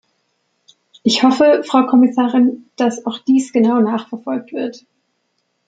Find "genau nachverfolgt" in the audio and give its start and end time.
3.53-4.51